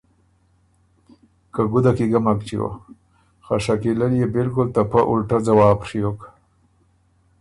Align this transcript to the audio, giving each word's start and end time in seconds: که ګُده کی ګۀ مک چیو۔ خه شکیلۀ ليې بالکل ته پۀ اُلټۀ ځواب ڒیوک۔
که 1.53 1.61
ګُده 1.71 1.91
کی 1.97 2.05
ګۀ 2.11 2.19
مک 2.25 2.39
چیو۔ 2.47 2.67
خه 3.45 3.55
شکیلۀ 3.65 4.07
ليې 4.11 4.27
بالکل 4.35 4.67
ته 4.75 4.81
پۀ 4.89 4.99
اُلټۀ 5.09 5.37
ځواب 5.47 5.77
ڒیوک۔ 5.87 6.19